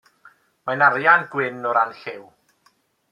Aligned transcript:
Mae'n 0.69 0.83
arian-gwyn 0.85 1.69
o 1.73 1.75
ran 1.79 1.93
lliw. 2.01 2.25